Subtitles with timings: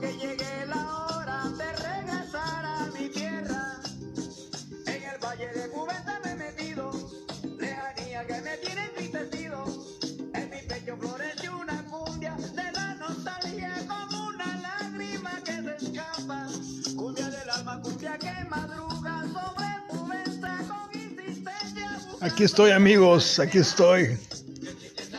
[0.00, 3.80] Que llegue la hora de regresar a mi tierra.
[4.86, 6.92] En el valle de Cubeta me he metido,
[7.58, 9.64] lejanía que me tiene entristecido.
[10.34, 16.46] En mi pecho florece una cumbia de la nostalgia como una lágrima que se escapa.
[16.96, 22.00] Cumbia del alma, cumbia que madruga sobre Cubeta con insistencia.
[22.20, 24.16] Aquí estoy amigos, aquí estoy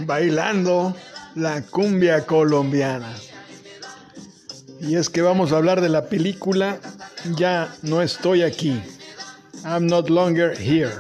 [0.06, 0.96] bailando
[1.36, 3.14] la cumbia colombiana.
[4.82, 6.80] Y es que vamos a hablar de la película
[7.36, 8.82] Ya no estoy aquí.
[9.66, 10.94] I'm not longer here.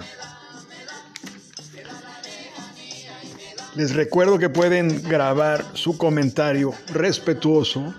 [3.76, 7.94] Les recuerdo que pueden grabar su comentario respetuoso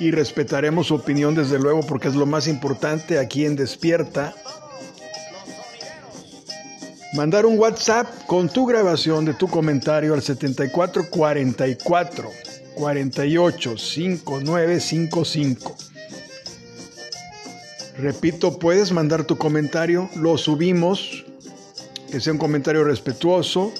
[0.00, 4.34] y respetaremos su opinión desde luego porque es lo más importante aquí en Despierta
[7.12, 12.30] Mandar un WhatsApp con tu grabación de tu comentario al 7444
[12.74, 15.76] 48 5955.
[17.98, 21.24] Repito, puedes mandar tu comentario, lo subimos,
[22.10, 23.72] que sea un comentario respetuoso,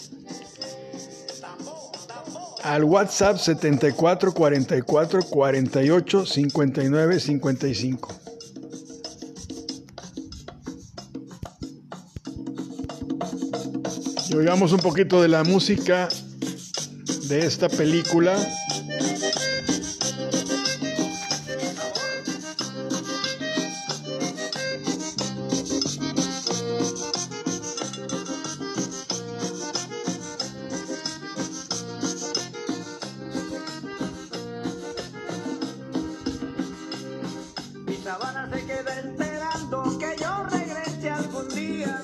[2.63, 8.15] al WhatsApp 7444 48 59 55.
[14.29, 16.09] Y oigamos un poquito de la música
[17.29, 18.37] de esta película.
[37.87, 42.03] Mi sabana se queda esperando que yo regrese algún día.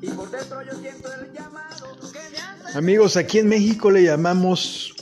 [0.00, 1.86] Y por dentro yo siento el llamado.
[2.74, 4.93] Amigos, aquí en México le llamamos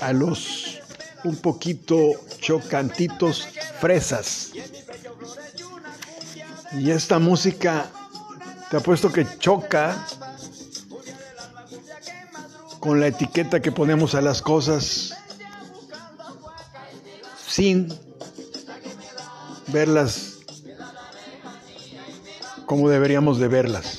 [0.00, 0.80] a los
[1.24, 3.48] un poquito chocantitos
[3.80, 4.52] fresas.
[6.72, 7.86] Y esta música,
[8.70, 10.06] te apuesto que choca
[12.78, 15.14] con la etiqueta que ponemos a las cosas
[17.46, 17.92] sin
[19.66, 20.30] verlas
[22.70, 23.98] como deberíamos de verlas.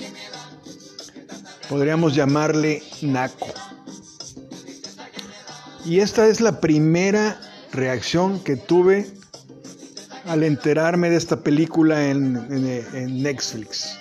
[1.67, 3.47] Podríamos llamarle naco.
[5.85, 7.39] Y esta es la primera
[7.71, 9.11] reacción que tuve
[10.25, 12.33] al enterarme de esta película en,
[13.23, 13.97] Netflix.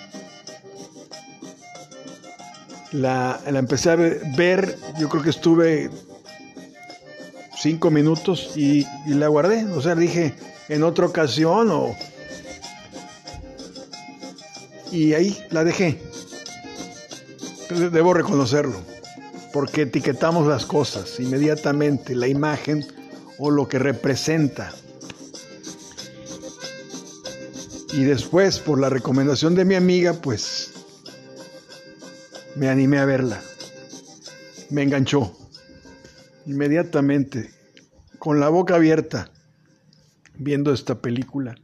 [2.91, 5.89] La, la empecé a ve- ver, yo creo que estuve
[7.57, 9.65] cinco minutos y, y la guardé.
[9.65, 10.35] O sea, dije
[10.69, 11.95] en otra ocasión o...
[14.91, 16.01] Y ahí la dejé.
[17.69, 18.75] Debo reconocerlo,
[19.53, 22.85] porque etiquetamos las cosas inmediatamente, la imagen
[23.37, 24.71] o lo que representa.
[27.93, 30.71] Y después, por la recomendación de mi amiga, pues
[32.55, 33.41] me animé a verla.
[34.69, 35.35] Me enganchó
[36.45, 37.51] inmediatamente,
[38.17, 39.31] con la boca abierta,
[40.35, 41.55] viendo esta película,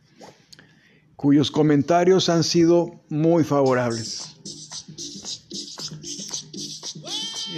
[1.16, 4.38] cuyos comentarios han sido muy favorables.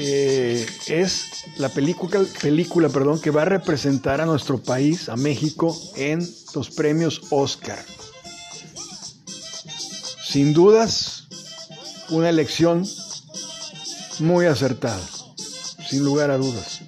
[0.01, 1.25] Eh, es
[1.57, 6.69] la película, película perdón, que va a representar a nuestro país, a México, en los
[6.69, 7.83] premios Oscar.
[10.25, 11.27] Sin dudas,
[12.11, 12.87] una elección
[14.19, 15.05] muy acertada,
[15.89, 16.79] sin lugar a dudas.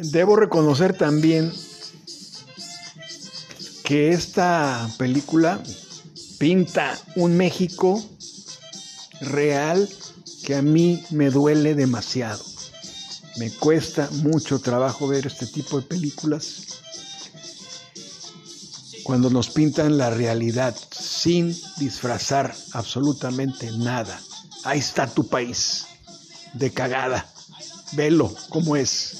[0.00, 1.52] Debo reconocer también
[3.84, 5.62] que esta película
[6.40, 8.04] pinta un México
[9.20, 9.88] real
[10.44, 12.44] que a mí me duele demasiado.
[13.36, 16.78] Me cuesta mucho trabajo ver este tipo de películas
[19.04, 24.20] cuando nos pintan la realidad sin disfrazar absolutamente nada.
[24.64, 25.86] Ahí está tu país,
[26.52, 27.26] de cagada.
[27.92, 29.16] Velo como es.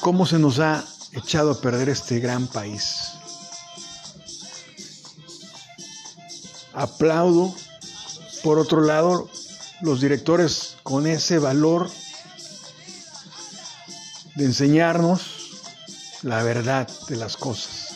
[0.00, 3.15] ¿Cómo se nos ha echado a perder este gran país?
[6.76, 7.54] Aplaudo,
[8.44, 9.30] por otro lado,
[9.80, 11.90] los directores con ese valor
[14.34, 15.22] de enseñarnos
[16.22, 17.94] la verdad de las cosas.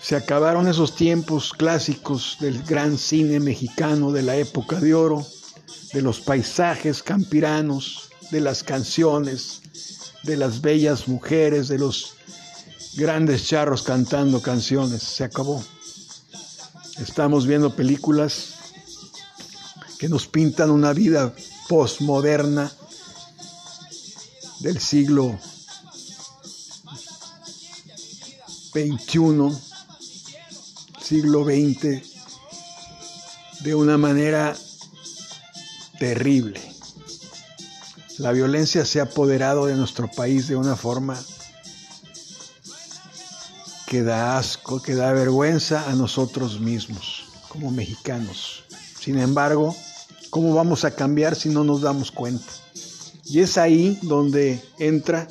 [0.00, 5.26] Se acabaron esos tiempos clásicos del gran cine mexicano de la época de oro,
[5.92, 9.60] de los paisajes campiranos, de las canciones,
[10.22, 12.14] de las bellas mujeres, de los
[12.96, 15.02] grandes charros cantando canciones.
[15.02, 15.62] Se acabó.
[16.98, 18.54] Estamos viendo películas
[19.98, 21.34] que nos pintan una vida
[21.68, 22.72] postmoderna
[24.60, 25.38] del siglo
[28.72, 29.56] XXI,
[31.02, 32.02] siglo XX,
[33.60, 34.56] de una manera
[35.98, 36.60] terrible.
[38.18, 41.22] La violencia se ha apoderado de nuestro país de una forma
[43.86, 48.64] que da asco, que da vergüenza a nosotros mismos como mexicanos.
[49.00, 49.74] Sin embargo,
[50.30, 52.52] ¿cómo vamos a cambiar si no nos damos cuenta?
[53.24, 55.28] Y es ahí donde entra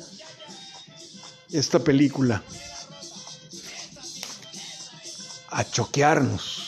[1.50, 2.42] esta película
[5.50, 6.62] a choquearnos.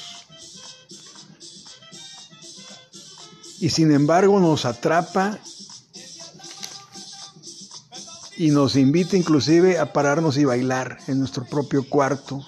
[3.61, 5.39] Y sin embargo nos atrapa
[8.39, 12.41] y nos invita inclusive a pararnos y bailar en nuestro propio cuarto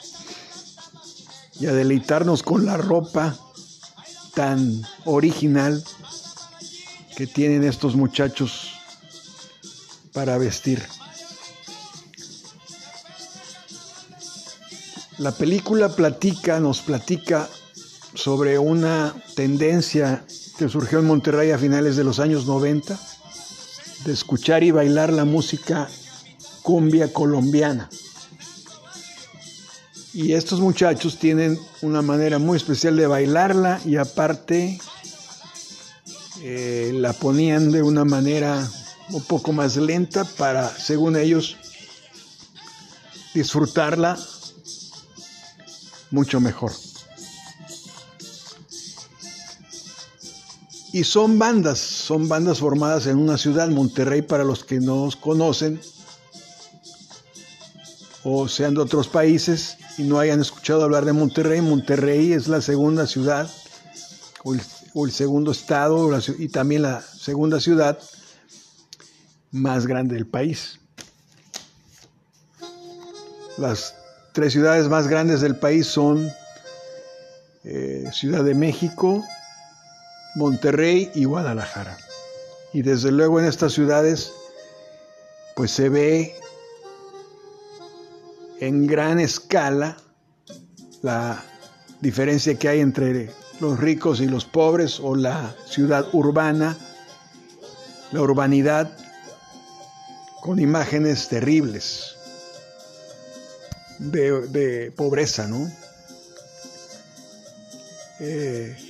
[1.58, 3.36] y a deleitarnos con la ropa
[4.34, 5.84] tan original
[7.16, 8.70] que tienen estos muchachos
[10.12, 10.80] para vestir.
[15.18, 17.48] La película platica, nos platica
[18.14, 20.24] sobre una tendencia
[20.56, 23.09] que surgió en Monterrey a finales de los años 90
[24.04, 25.88] de escuchar y bailar la música
[26.62, 27.88] cumbia colombiana.
[30.12, 34.80] Y estos muchachos tienen una manera muy especial de bailarla y aparte
[36.42, 38.68] eh, la ponían de una manera
[39.10, 41.56] un poco más lenta para, según ellos,
[43.34, 44.18] disfrutarla
[46.10, 46.72] mucho mejor.
[50.92, 55.16] Y son bandas, son bandas formadas en una ciudad, Monterrey, para los que no nos
[55.16, 55.80] conocen
[58.24, 61.60] o sean de otros países y no hayan escuchado hablar de Monterrey.
[61.60, 63.50] Monterrey es la segunda ciudad
[64.44, 64.54] o
[65.04, 67.98] el, segundo estado y también la segunda ciudad
[69.50, 70.80] más grande del país.
[73.58, 73.94] Las
[74.32, 76.32] tres ciudades más grandes del país son
[77.64, 79.22] eh, Ciudad de México,
[80.34, 81.98] Monterrey y Guadalajara.
[82.72, 84.32] Y desde luego en estas ciudades
[85.56, 86.34] pues se ve
[88.60, 89.96] en gran escala
[91.02, 91.42] la
[92.00, 96.78] diferencia que hay entre los ricos y los pobres o la ciudad urbana,
[98.12, 98.96] la urbanidad
[100.40, 102.16] con imágenes terribles
[103.98, 105.70] de, pobreza, ¿no?
[108.20, 108.89] Eh,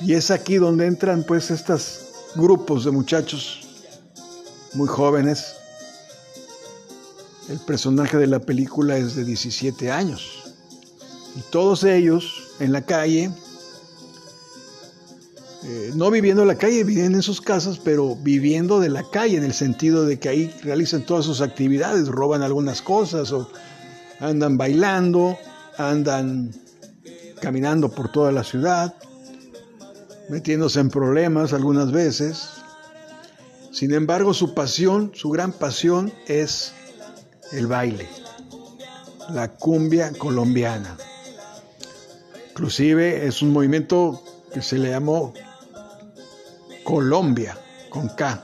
[0.00, 2.00] y es aquí donde entran pues estos
[2.34, 3.62] grupos de muchachos
[4.74, 5.54] muy jóvenes.
[7.48, 10.54] El personaje de la película es de 17 años.
[11.36, 13.30] Y todos ellos en la calle,
[15.64, 19.36] eh, no viviendo en la calle, viven en sus casas, pero viviendo de la calle
[19.36, 23.50] en el sentido de que ahí realizan todas sus actividades, roban algunas cosas o
[24.20, 25.38] andan bailando,
[25.78, 26.52] andan
[27.40, 28.94] caminando por toda la ciudad
[30.28, 32.48] metiéndose en problemas algunas veces.
[33.70, 36.72] Sin embargo, su pasión, su gran pasión es
[37.52, 38.08] el baile,
[39.30, 40.96] la cumbia colombiana.
[42.50, 45.34] Inclusive es un movimiento que se le llamó
[46.84, 47.58] Colombia,
[47.90, 48.42] con K.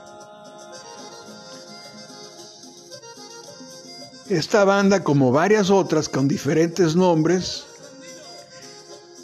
[4.29, 7.65] Esta banda, como varias otras con diferentes nombres,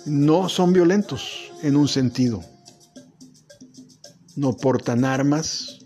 [0.05, 2.43] no son violentos en un sentido.
[4.35, 5.79] No portan armas,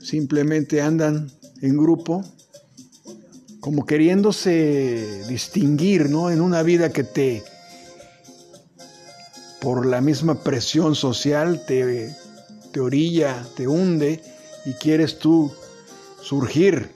[0.00, 2.24] simplemente andan en grupo
[3.60, 6.30] como queriéndose distinguir, ¿no?
[6.30, 7.42] En una vida que te,
[9.60, 12.14] por la misma presión social, te,
[12.72, 14.22] te orilla, te hunde
[14.64, 15.52] y quieres tú
[16.22, 16.90] surgir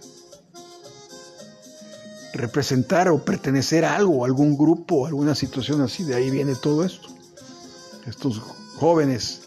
[2.43, 6.03] representar o pertenecer a algo, a algún grupo, alguna situación así.
[6.03, 7.09] De ahí viene todo esto.
[8.05, 8.41] Estos
[8.75, 9.43] jóvenes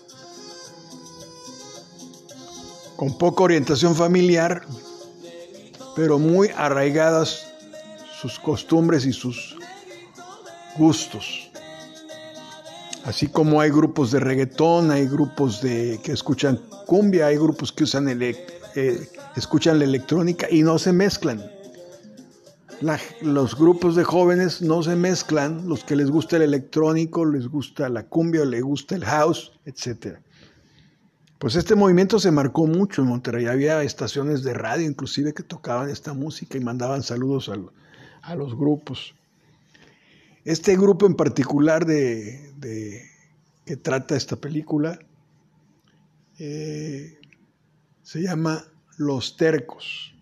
[2.95, 4.65] con poca orientación familiar,
[5.93, 7.47] pero muy arraigadas
[8.21, 9.57] sus costumbres y sus
[10.77, 11.51] gustos.
[13.03, 17.83] Así como hay grupos de reggaetón, hay grupos de que escuchan cumbia, hay grupos que
[17.83, 21.54] usan eh, escuchan la electrónica y no se mezclan
[23.21, 27.89] los grupos de jóvenes no se mezclan, los que les gusta el electrónico, les gusta
[27.89, 30.17] la cumbia, les gusta el house, etc.
[31.39, 33.45] Pues este movimiento se marcó mucho en Monterrey.
[33.45, 39.15] Había estaciones de radio inclusive que tocaban esta música y mandaban saludos a, los grupos.
[40.43, 43.03] Este grupo en particular de,
[43.65, 44.97] que trata esta película
[46.39, 47.19] eh,
[48.01, 48.63] se llama
[48.97, 50.14] Los Tercos.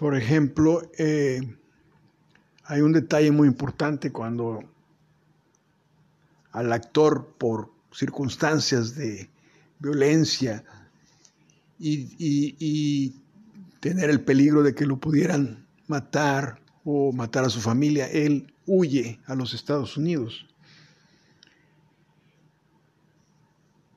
[0.00, 1.42] Por ejemplo, eh,
[2.64, 4.64] hay un detalle muy importante cuando
[6.52, 9.28] al actor, por circunstancias de
[9.78, 10.64] violencia
[11.78, 13.14] y,
[13.80, 19.20] tener el peligro de que lo pudieran matar o matar a su familia, él huye
[19.26, 20.46] a los Estados Unidos.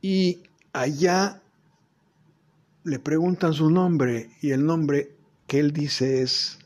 [0.01, 0.43] Y
[0.73, 1.41] allá
[2.83, 5.12] le preguntan su nombre y el nombre
[5.53, 6.57] que él dice es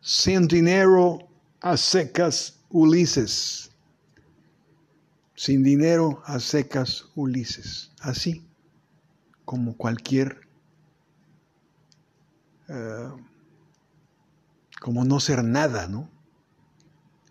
[0.00, 1.28] Sin dinero
[1.60, 3.70] a secas Ulises.
[5.36, 7.92] Sin dinero a secas Ulises.
[8.00, 8.44] Así
[9.44, 10.48] como cualquier...
[12.68, 13.08] Eh,
[14.80, 16.10] como no ser nada, ¿no?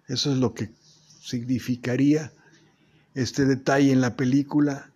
[0.08, 0.72] Eso es lo que
[1.20, 2.32] significaría
[3.14, 4.90] este detalle en la película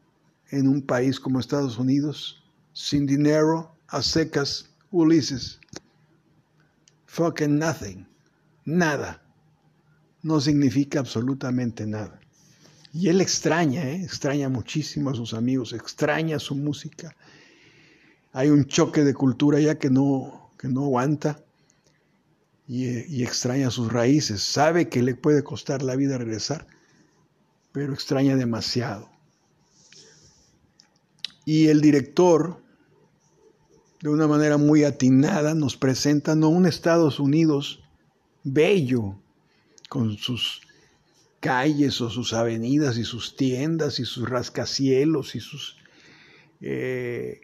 [0.52, 5.60] en un país como Estados Unidos, sin dinero, a secas, Ulises.
[7.12, 8.08] Fucking nothing.
[8.64, 9.22] Nada.
[10.24, 12.22] No significa absolutamente nada.
[12.94, 14.02] Y él extraña, ¿eh?
[14.02, 17.14] extraña muchísimo a sus amigos, extraña su música.
[18.32, 21.44] Hay un choque de cultura ya que no, que no aguanta
[22.66, 24.42] y, y extraña sus raíces.
[24.42, 26.66] Sabe que le puede costar la vida regresar,
[27.74, 29.10] pero extraña demasiado.
[31.44, 32.62] Y el director,
[34.02, 37.84] de una manera muy atinada, nos presenta no un Estados Unidos
[38.44, 39.16] bello,
[39.90, 40.62] con sus
[41.42, 45.76] calles o sus avenidas y sus tiendas y sus rascacielos y sus
[46.62, 47.42] eh,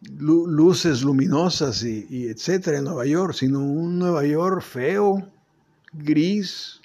[0.00, 5.30] luces luminosas y, etcétera en Nueva York, sino un Nueva York feo,
[5.92, 6.80] gris,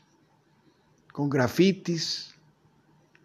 [1.12, 2.36] con grafitis,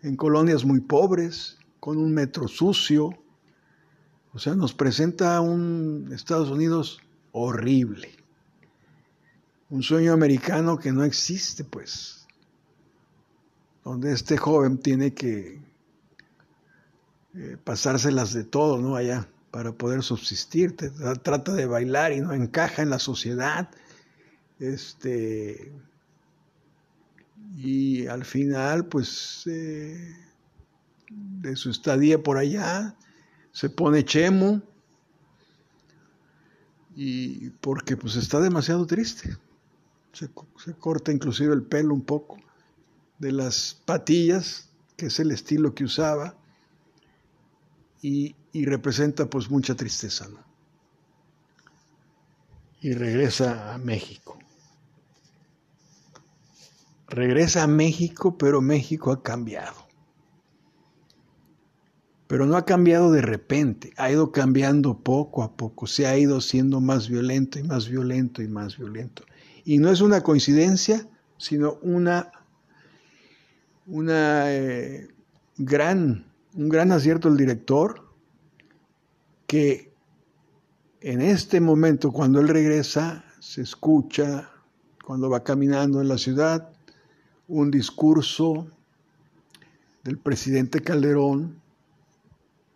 [0.03, 3.11] en colonias muy pobres, con un metro sucio.
[4.37, 7.01] O sea, nos presenta un Estados Unidos
[7.33, 8.11] horrible.
[9.71, 12.27] Un sueño americano que no existe, pues.
[13.83, 15.63] Donde este joven tiene que
[17.33, 18.95] eh, pasárselas de todo, ¿no?
[18.95, 20.77] Allá, para poder subsistir.
[20.77, 23.71] Trata de bailar y no encaja en la sociedad.
[24.59, 25.73] Este
[27.57, 30.15] y al final, pues, eh,
[31.09, 32.95] de su estadía por allá,
[33.57, 34.61] se pone chemo
[36.95, 39.35] y porque pues está demasiado triste.
[40.13, 40.29] Se,
[40.79, 42.37] corta inclusive el pelo un poco
[43.19, 46.37] de las patillas, que es el estilo que usaba,
[48.03, 50.45] y, y representa pues mucha tristeza, ¿no?
[52.83, 54.39] Y regresa a México
[57.09, 59.86] regresa a México, pero México ha cambiado.
[62.27, 66.41] Pero no ha cambiado de repente, ha ido cambiando poco a poco, se ha ido
[66.41, 69.25] siendo más violento y más violento y más violento.
[69.65, 71.07] Y no es una coincidencia,
[71.39, 72.33] sino una,
[73.87, 75.09] una eh,
[75.57, 78.07] gran, un gran acierto del director
[79.47, 79.93] que
[81.01, 84.51] en este momento, cuando él regresa, se escucha,
[85.05, 86.73] cuando va caminando en la ciudad,
[87.47, 88.67] un discurso
[90.03, 91.61] del presidente Calderón,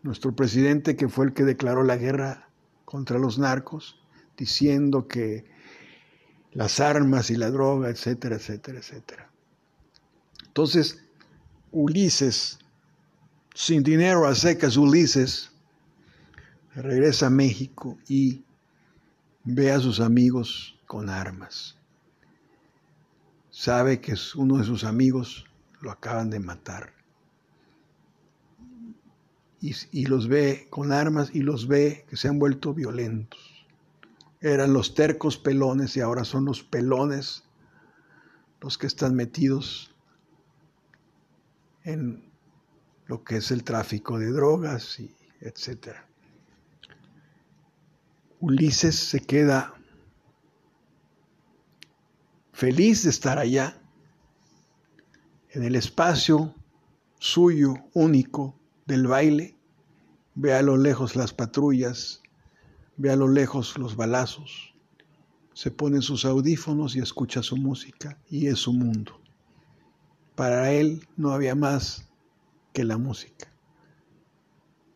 [0.02, 2.48] nuestro presidente que fue el que declaró la guerra
[2.84, 4.00] contra los narcos,
[4.36, 5.44] diciendo que
[6.52, 9.30] las armas y la droga, etcétera, etcétera, etcétera.
[10.46, 11.04] Entonces,
[11.70, 12.58] Ulises,
[13.54, 15.52] sin dinero a secas, Ulises
[16.74, 18.44] regresa a México y
[19.44, 21.76] ve a sus amigos con armas
[23.60, 25.44] sabe que uno de sus amigos
[25.80, 26.94] lo acaban de matar.
[29.62, 33.66] Y, los ve con armas y los ve que se han vuelto violentos.
[34.40, 37.44] Eran los tercos pelones y ahora son los pelones
[38.62, 39.94] los que están metidos
[41.84, 42.24] en
[43.06, 46.06] lo que es el tráfico de drogas y etcétera.
[48.40, 49.74] Ulises se queda
[52.52, 53.80] feliz de estar allá,
[55.50, 56.54] en el espacio
[57.18, 58.59] suyo único
[58.90, 59.56] del baile,
[60.34, 62.22] ve a lo lejos las patrullas,
[62.96, 64.74] ve a lo lejos los balazos,
[65.54, 69.20] se pone sus audífonos y escucha su música y es su mundo.
[70.34, 72.08] Para él no había más
[72.72, 73.52] que la música,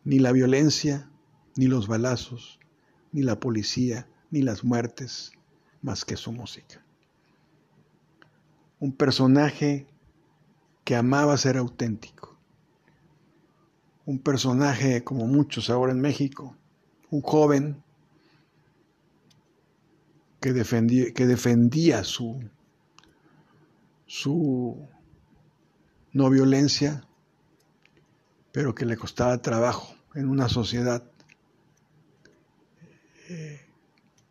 [0.03, 1.09] ni la violencia,
[1.55, 2.59] ni los balazos,
[3.13, 5.31] ni la policía, ni las muertes,
[5.81, 6.83] más que su música.
[8.77, 9.87] Un personaje
[10.83, 12.34] que amaba ser auténtico.
[14.05, 16.55] Un personaje como muchos ahora en México,
[17.09, 17.83] un joven
[20.39, 22.39] que defendía, que defendía su,
[24.05, 24.87] su
[26.13, 27.03] no violencia,
[28.51, 31.03] pero que le costaba trabajo en una sociedad
[33.27, 33.65] eh,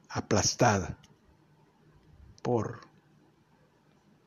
[0.09, 0.97] aplastada
[2.43, 2.81] por,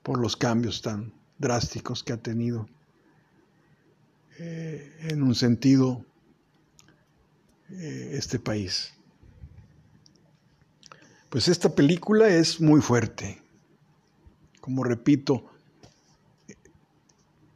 [0.04, 2.68] por los cambios tan drásticos que ha tenido
[4.39, 6.06] eh, en un sentido
[7.72, 8.94] eh, este país.
[11.29, 13.41] Pues esta película es muy fuerte.
[14.62, 15.50] Como repito,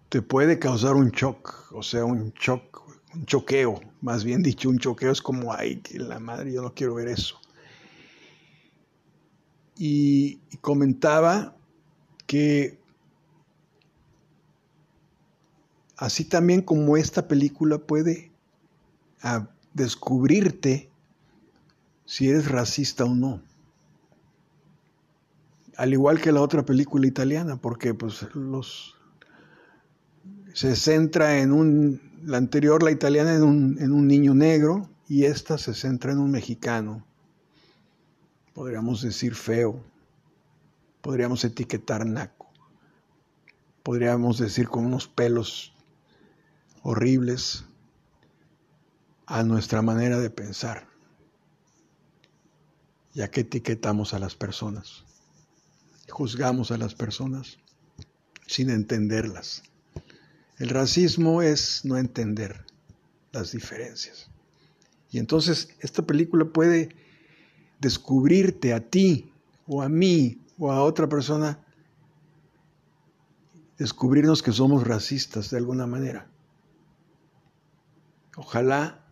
[0.09, 2.83] te puede causar un shock, o sea, un shock,
[3.13, 6.95] un choqueo, más bien dicho, un choqueo es como, ay, la madre, yo no quiero
[6.95, 7.39] ver eso.
[9.77, 11.55] Y comentaba
[12.27, 12.80] que
[16.01, 18.31] así también como esta película puede
[19.21, 20.89] ah, descubrirte
[22.05, 23.39] si eres racista o no.
[25.77, 28.97] Al igual que la otra película italiana, porque pues los
[30.53, 35.25] se centra en un la anterior, la italiana, en un, en un niño negro y
[35.25, 37.05] esta se centra en un mexicano.
[38.55, 39.83] Podríamos decir feo,
[41.01, 42.47] podríamos etiquetar naco,
[43.83, 45.75] podríamos decir con unos pelos
[46.83, 47.65] horribles
[49.25, 50.87] a nuestra manera de pensar,
[53.13, 55.03] ya que etiquetamos a las personas,
[56.09, 57.57] juzgamos a las personas
[58.47, 59.63] sin entenderlas.
[60.57, 62.65] El racismo es no entender
[63.31, 64.29] las diferencias.
[65.09, 66.95] Y entonces esta película puede
[67.79, 69.31] descubrirte a ti
[69.67, 71.59] o a mí o a otra persona,
[73.77, 76.29] descubrirnos que somos racistas de alguna manera.
[78.37, 79.03] Ojalá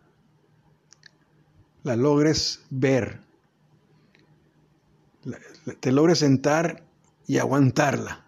[1.82, 3.20] la logres ver,
[5.80, 6.84] te logres sentar
[7.26, 8.24] y aguantarla,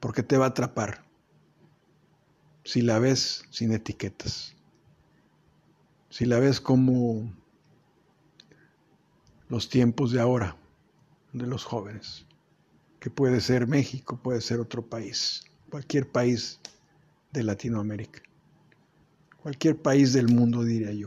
[0.00, 1.04] porque te va a atrapar
[2.64, 4.54] si la ves sin etiquetas,
[6.10, 7.32] si la ves como
[9.48, 10.56] los tiempos de ahora
[11.32, 12.26] de los jóvenes,
[13.00, 16.60] que puede ser México, puede ser otro país, cualquier país
[17.32, 18.26] de Latinoamérica
[19.46, 21.06] cualquier país del mundo, diría yo.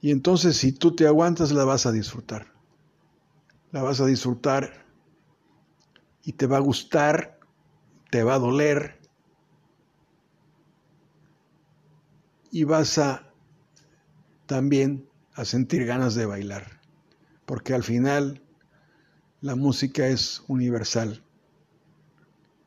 [0.00, 2.52] Y entonces si tú te aguantas, la vas a disfrutar.
[3.70, 4.84] La vas a disfrutar
[6.24, 7.38] y te va a gustar,
[8.10, 8.98] te va a doler
[12.50, 13.32] y vas a
[14.46, 16.80] también a sentir ganas de bailar,
[17.44, 18.42] porque al final
[19.40, 21.22] la música es universal.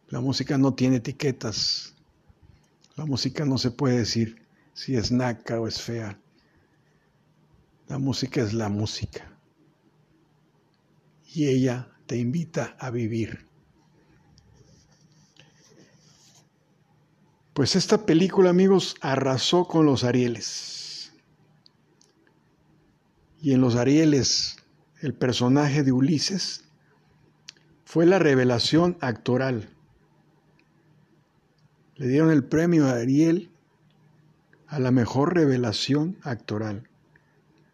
[0.10, 1.94] La música no tiene etiquetas.
[2.96, 4.44] La música no se puede decir
[4.74, 6.20] si es naca o es fea.
[7.88, 9.32] La música es la música.
[11.32, 13.48] Y ella te invita a vivir.
[17.54, 21.14] Pues esta película, amigos, arrasó con los Arieles.
[23.42, 24.58] Y en los Arieles,
[25.02, 26.64] el personaje de Ulises
[27.86, 29.70] fue la revelación actoral
[32.00, 33.52] le dieron el premio a Ariel
[34.68, 36.90] a la mejor revelación actoral,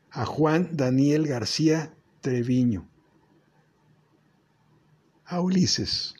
[0.09, 2.89] a Juan Daniel García Treviño,
[5.25, 6.15] a Ulises.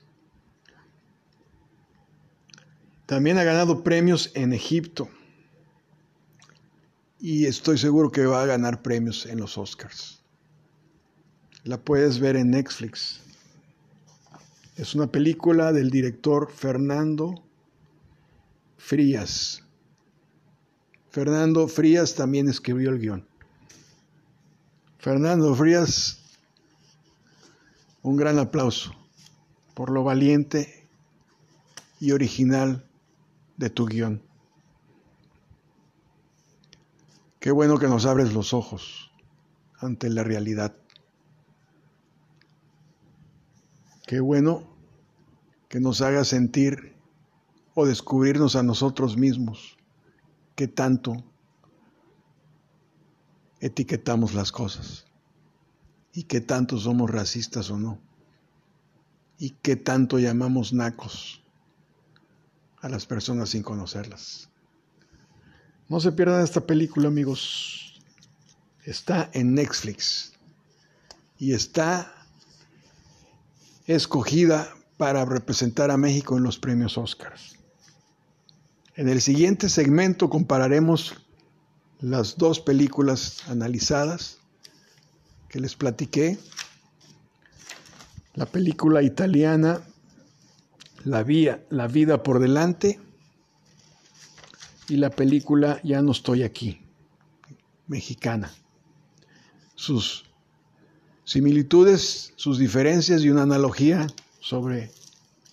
[3.08, 5.10] También ha ganado premios en Egipto
[7.20, 10.22] y estoy seguro que va a ganar premios en los Oscars.
[11.64, 13.22] La puedes ver en Netflix.
[14.76, 17.45] Es una película del director Fernando
[18.86, 19.64] Frías.
[21.10, 23.28] Fernando Frías también escribió el guion.
[25.00, 26.22] Fernando Frías,
[28.04, 28.94] un gran aplauso
[29.74, 30.88] por lo valiente
[32.00, 32.88] y original
[33.58, 34.22] de tu guion.
[37.40, 39.12] Qué bueno que nos abres los ojos
[39.80, 40.76] ante la realidad.
[44.06, 44.78] Qué bueno
[45.70, 46.95] que nos hagas sentir
[47.76, 49.78] o descubrirnos a nosotros mismos
[50.56, 51.24] qué tanto
[53.60, 55.06] etiquetamos las cosas
[56.14, 58.00] y qué tanto somos racistas o no
[59.38, 61.44] y qué tanto llamamos nacos
[62.82, 64.50] a las personas sin conocerlas.
[65.90, 68.02] No se pierdan esta película, amigos.
[68.86, 70.34] está en Netflix
[71.38, 72.14] y está
[73.86, 77.65] escogida para representar a México en los premios Oscars.
[78.98, 81.16] En el siguiente segmento compararemos
[82.00, 84.38] las dos películas analizadas
[85.50, 86.40] que les platiqué.
[88.36, 89.82] La película italiana
[91.04, 93.00] La, vía, la vida por delante
[94.88, 96.80] y la película Ya no estoy aquí,
[97.88, 98.52] mexicana.
[99.76, 100.24] Sus
[101.26, 104.08] similitudes, sus diferencias y una analogía
[104.40, 104.90] sobre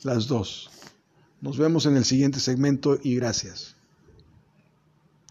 [0.04, 0.71] las dos.
[1.42, 3.74] Nos vemos en el siguiente segmento y gracias.